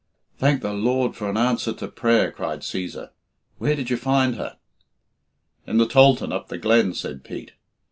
[0.39, 3.11] "Thank the Lord for an answer to prayer," cried Cæsar.
[3.59, 4.57] "Where did you find her?"
[5.67, 7.51] "In the tholthan up the glen," said Pete.